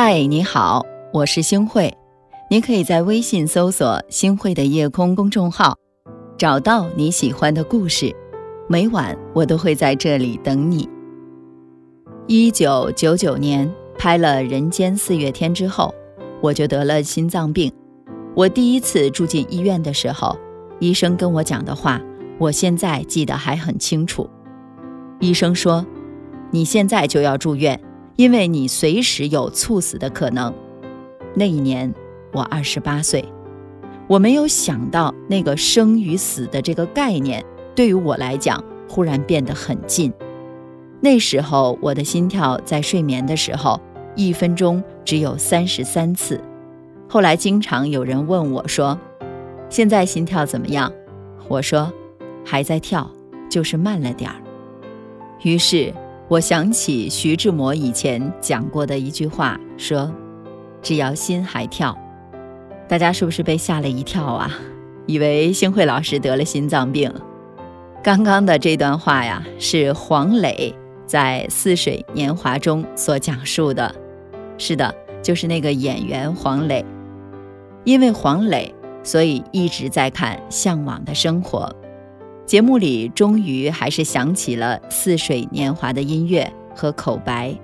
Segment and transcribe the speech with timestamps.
[0.00, 1.92] 嗨，你好，我是星慧。
[2.48, 5.76] 你可以在微信搜索“星慧的夜空”公众号，
[6.38, 8.14] 找到你喜欢的故事。
[8.68, 10.88] 每晚我都会在这里等你。
[12.28, 13.68] 一九九九年
[13.98, 15.92] 拍了《人间四月天》之后，
[16.40, 17.72] 我就得了心脏病。
[18.36, 20.38] 我第一次住进医院的时候，
[20.78, 22.00] 医生跟我讲的话，
[22.38, 24.30] 我现在记得还很清楚。
[25.18, 25.84] 医生说
[26.52, 27.80] ：“你现在就要住院，
[28.18, 30.52] 因为你随时有猝死的可能。”
[31.34, 31.94] 那一年。
[32.30, 33.24] 我二十八岁，
[34.06, 37.42] 我没有想到那个生与死的这个概念
[37.74, 40.12] 对于我来讲忽然变得很近。
[41.00, 43.80] 那时候我的心跳在睡眠的时候
[44.14, 46.38] 一分钟只有三十三次，
[47.08, 49.00] 后来经常有人问我说
[49.70, 50.92] ：“现在心跳怎么样？”
[51.48, 51.90] 我说
[52.44, 53.10] ：“还在跳，
[53.48, 54.36] 就是慢了点儿。”
[55.42, 55.94] 于是
[56.28, 60.12] 我想起徐志摩以前讲过的一句话，说
[60.82, 61.96] ：“只要心还跳。”
[62.86, 64.50] 大家是不是被吓了一跳啊？
[65.06, 67.10] 以为星慧老师得了心脏病。
[68.02, 70.74] 刚刚的这段话呀，是黄磊
[71.06, 73.94] 在《似水年华》中所讲述的。
[74.58, 76.84] 是的，就是那个演员黄磊。
[77.84, 81.74] 因为黄磊，所以一直在看《向往的生活》
[82.48, 87.54] 节目里，终于还是想起了《似水年华》的音乐和口白。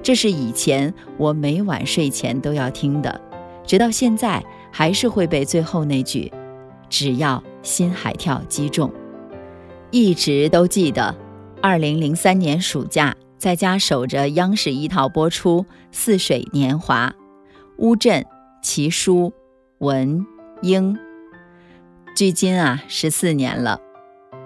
[0.00, 3.20] 这是以前我每晚睡前都要听的。
[3.66, 6.32] 直到现在，还是会被最后那句
[6.88, 8.92] “只要心海跳”击中，
[9.90, 11.12] 一直都记得。
[11.60, 17.08] 二零零三年暑假，在家守着央视一套播出《似水年华》，
[17.78, 18.24] 乌镇、
[18.62, 19.32] 齐书、
[19.78, 20.24] 文
[20.60, 20.96] 英，
[22.14, 23.80] 距今啊十四年了。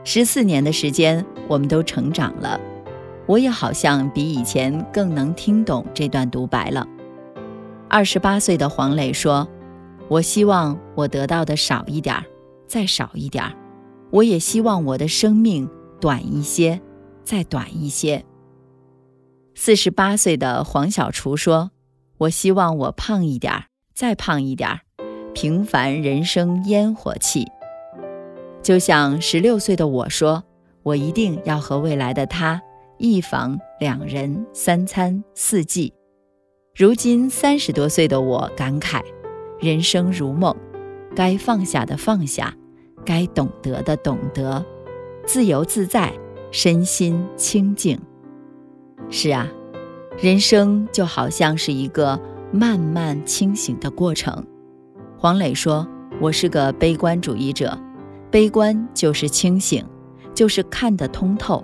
[0.09, 2.61] 十四年的时间，我们都成长了，
[3.27, 6.87] 我也好像比以前更能听懂这段独白了。
[7.89, 9.48] 二十八岁的黄磊说
[10.07, 12.25] ：“我希望我得到的少一点儿，
[12.69, 13.53] 再少一点儿。
[14.13, 15.69] 我也希望我的生命
[16.01, 16.80] 短一些，
[17.25, 18.25] 再短一些。”
[19.57, 21.73] 四十八岁的黄小厨说
[22.19, 24.80] ：“我希望我胖一点儿，再胖一点儿。
[25.35, 27.45] 平凡人生烟火气。”
[28.67, 30.43] 就像十六岁的我说
[30.83, 32.61] ：“我一定要和未来的他
[32.99, 35.95] 一房两人三餐四季。”
[36.75, 39.01] 如今三十多岁的我感慨：
[39.61, 40.53] 人生如梦，
[41.15, 42.53] 该放下的放下，
[43.05, 44.67] 该懂得的懂得，
[45.25, 46.13] 自由自在，
[46.51, 47.97] 身心清净。
[49.09, 49.47] 是啊，
[50.19, 54.45] 人生就好像是一个慢慢清醒的过程。
[55.17, 55.87] 黄磊说
[56.21, 57.79] ：“我是个悲观主义者，
[58.31, 59.85] 悲观就是清醒，
[60.35, 61.63] 就是看得通透，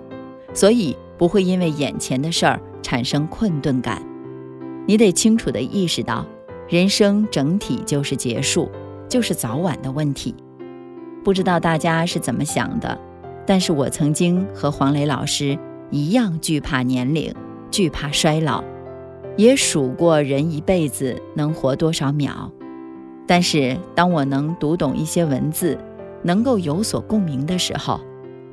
[0.53, 4.01] 所以不会因为眼前的事儿产生困顿感。”
[4.85, 6.25] 你得清楚地意识到，
[6.67, 8.69] 人生整体就是结束，
[9.07, 10.35] 就是早晚的问题。
[11.23, 12.99] 不知道大家是怎么想的，
[13.45, 15.57] 但是我曾经和黄磊老师
[15.89, 17.33] 一样惧怕年龄，
[17.71, 18.61] 惧怕衰老，
[19.37, 22.51] 也数过人一辈子能活多少秒。
[23.25, 25.77] 但是当我能读懂一些文字，
[26.23, 27.99] 能够有所共鸣的时候，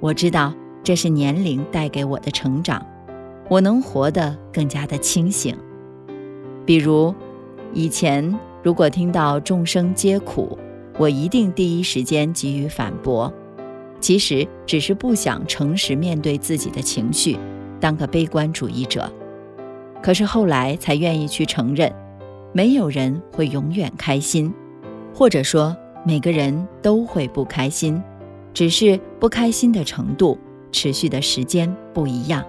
[0.01, 2.85] 我知道这是年龄带给我的成长，
[3.49, 5.57] 我能活得更加的清醒。
[6.67, 7.15] 比如，
[7.73, 10.59] 以前如果听到众生皆苦，
[10.99, 13.33] 我一定第一时间给予反驳。
[14.01, 17.39] 其实只是不想诚实面对自己的情绪，
[17.79, 19.11] 当个悲观主义者。
[20.03, 21.93] 可是后来才愿意去承认，
[22.53, 24.53] 没有人会永远开心，
[25.15, 28.03] 或者说每个人都会不开心，
[28.55, 30.39] 只是不开心的程度、
[30.73, 32.45] 持续的时间不一样。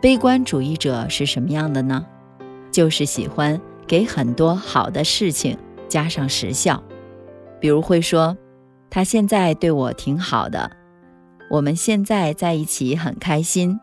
[0.00, 2.04] 悲观主义者是什么样的呢？
[2.70, 5.56] 就是喜欢给很多好的事情
[5.88, 6.82] 加上时效，
[7.60, 8.36] 比如会说
[8.88, 10.70] 他现在对我挺好的，
[11.50, 13.78] 我们现在在一起很开心，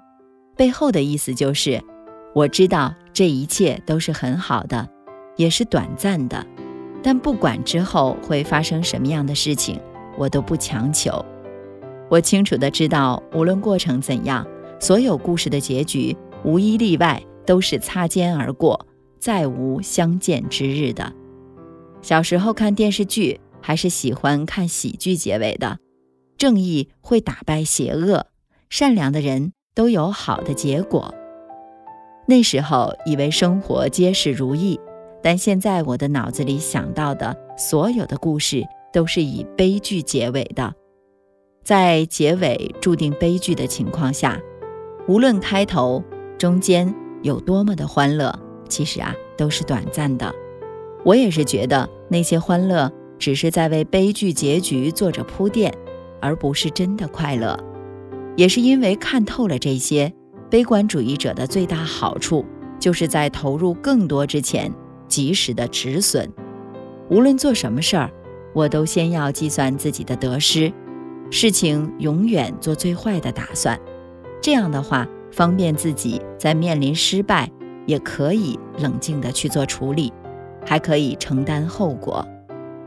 [0.57, 1.81] 背后的意思就是
[2.33, 4.89] 我知道这一切都是很好的，
[5.37, 6.45] 也是短暂的，
[7.01, 9.79] 但不管之后会发生什么样的事情，
[10.17, 11.23] 我都不强求。
[12.09, 14.45] 我清楚的知道，无论过程怎样，
[14.79, 17.21] 所有故事的结局无一例外。
[17.45, 18.85] 都是擦肩而过，
[19.17, 21.11] 再无相见之日的。
[21.99, 25.79] 小时候看电视剧，还是喜欢看喜剧结尾的，
[26.37, 28.27] 正义会打败邪恶，
[28.69, 31.11] 善良的人都有好的结果。
[32.27, 34.79] 那时候以为生活皆是如意，
[35.21, 38.63] 但现在我的脑子里想到的所有的故事
[38.93, 40.73] 都是以悲剧结尾的。
[41.63, 44.39] 在结尾注定悲剧的情况下，
[45.07, 46.03] 无论开头、
[46.37, 46.93] 中间。
[47.21, 48.33] 有多么的欢乐，
[48.69, 50.33] 其实啊都是短暂的。
[51.03, 55.69] 我也是觉得那些欢乐只是在为悲剧结局做着铺垫，
[56.21, 57.59] 而不是真的快乐。
[58.37, 60.13] 也是因为看透了这些，
[60.49, 62.45] 悲观主义者的最大好处
[62.79, 64.73] 就是在投入更多之前
[65.09, 66.31] 及时的止损。
[67.09, 68.09] 无论做什么事儿，
[68.53, 70.71] 我都先要计算自己的得失，
[71.31, 73.77] 事情永远做最坏的打算。
[74.41, 77.51] 这样的话，方便自己在面临失败，
[77.85, 80.13] 也可以冷静地去做处理，
[80.65, 82.25] 还可以承担后果。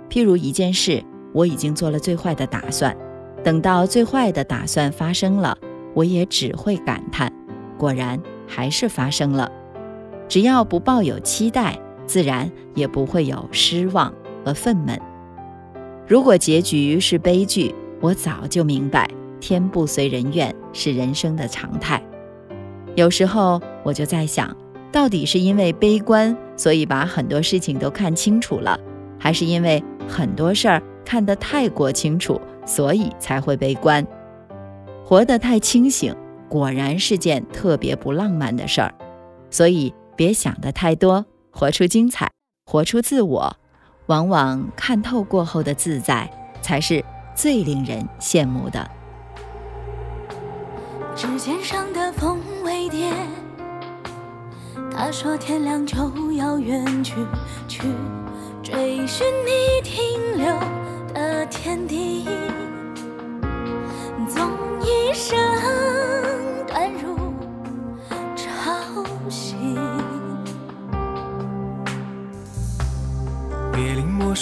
[0.09, 1.03] 譬如一件事，
[1.33, 2.97] 我已经做了最坏的打算，
[3.43, 5.59] 等到最坏的打算发生了，
[5.95, 7.33] 我也只会感叹：
[7.77, 9.51] 果然还是发生了。
[10.29, 11.79] 只要不抱有期待。
[12.07, 14.13] 自然也不会有失望
[14.45, 14.99] 和愤懑。
[16.07, 19.09] 如果结局是悲剧，我早就明白
[19.41, 22.03] 天不遂人愿是人生的常态。
[22.95, 24.55] 有时候我就在想，
[24.91, 28.79] 到底是因为悲观，所以把很多事情都看清楚了，
[29.19, 34.07] 还是因为很多事儿看得太过清楚，所以才会悲观？
[35.05, 36.15] 活得太清醒，
[36.49, 38.93] 果然是件特别不浪漫的事儿。
[39.51, 41.25] 所以别想得太多。
[41.53, 42.31] 活出精彩，
[42.67, 43.57] 活出自我，
[44.07, 46.29] 往往看透过后的自在，
[46.61, 47.05] 才是
[47.37, 48.91] 最令人羡慕的。
[51.15, 53.13] 指尖上的风尾蝶，
[54.91, 57.15] 他说天亮就要远去，
[57.69, 57.83] 去
[58.63, 60.59] 追寻你停留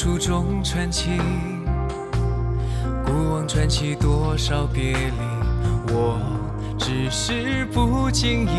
[0.03, 1.11] 书中传奇，
[3.05, 6.19] 古往传奇多少别离，我
[6.79, 8.51] 只是不经意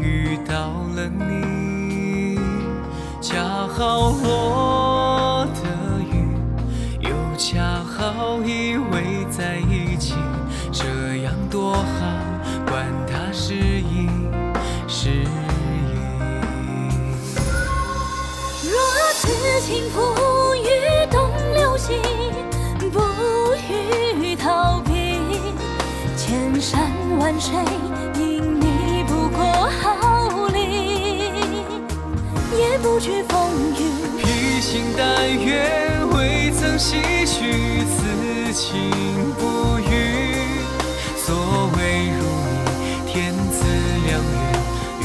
[0.00, 2.38] 遇到了你。
[3.20, 5.62] 恰好落的
[6.08, 6.28] 雨，
[7.00, 10.14] 又恰好依偎在一起，
[32.78, 33.38] 不惧风
[33.72, 33.76] 雨。
[34.18, 35.68] 披星戴月，
[36.14, 38.90] 未曾唏嘘，此情
[39.38, 39.90] 不渝。
[41.16, 41.34] 所
[41.76, 42.18] 谓如
[43.04, 43.64] 你，天赐
[44.06, 44.20] 良
[45.00, 45.04] 缘。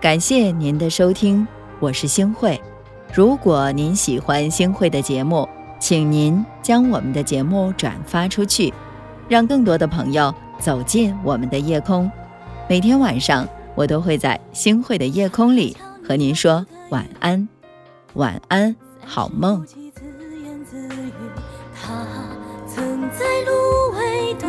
[0.00, 1.46] 感谢您的收听，
[1.80, 2.60] 我是星慧。
[3.12, 5.48] 如果您喜欢星慧的节目，
[5.78, 8.72] 请您将我们的节目转发出去，
[9.28, 12.10] 让更多的朋友走进我们的夜空。
[12.68, 13.46] 每天晚上，
[13.76, 17.48] 我都会在星慧的夜空里和您说晚安，
[18.14, 18.74] 晚安，
[19.04, 19.64] 好梦。
[21.80, 22.04] 他
[22.66, 23.52] 曾在芦
[23.96, 24.46] 苇渡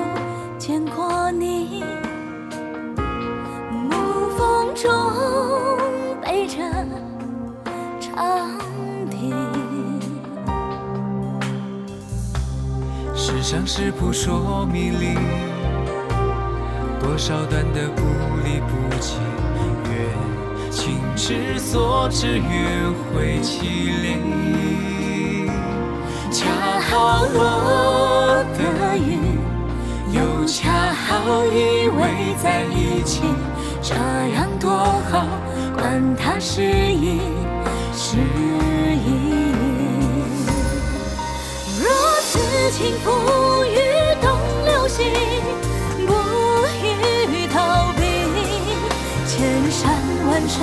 [0.57, 1.83] 见过你。
[4.75, 4.91] 中
[6.21, 6.57] 背着
[7.99, 8.57] 长
[9.09, 9.33] 笛，
[13.15, 15.17] 世上事不说迷离，
[17.07, 18.01] 多少段的不
[18.43, 19.15] 离不弃，
[19.89, 22.43] 越情之所至，越
[23.15, 23.65] 会起
[24.03, 25.49] 涟漪。
[26.29, 26.43] 恰
[26.81, 29.39] 好落的雨，
[30.11, 33.21] 又恰好依偎在一起。
[33.81, 33.95] 这
[34.35, 34.69] 样多
[35.09, 35.25] 好，
[35.77, 37.21] 管它是阴
[37.93, 39.55] 是阴。
[41.79, 41.89] 若
[42.21, 42.37] 此
[42.71, 43.79] 情付与
[44.21, 44.29] 东
[44.65, 45.05] 流星，
[49.57, 49.89] 千山
[50.29, 50.61] 万水，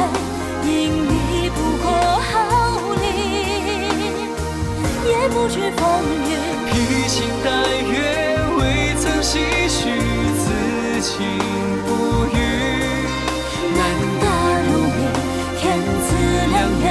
[0.62, 0.70] 因
[1.02, 1.90] 你不过
[2.30, 2.32] 毫
[2.94, 3.04] 厘，
[5.04, 5.82] 也不惧风
[6.22, 6.30] 雨。
[6.70, 6.72] 披
[7.08, 7.50] 星戴
[7.90, 9.32] 月，未曾唏
[9.68, 9.90] 嘘，
[10.38, 10.44] 此
[11.00, 11.10] 情
[11.84, 11.90] 不
[12.26, 12.38] 渝。
[13.74, 13.82] 难
[14.20, 14.22] 得
[14.70, 15.02] 如你，
[15.58, 15.62] 天
[16.06, 16.06] 赐
[16.52, 16.86] 良缘